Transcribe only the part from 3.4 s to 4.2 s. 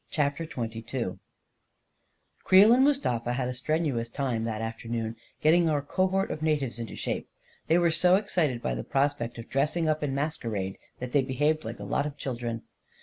a strenuous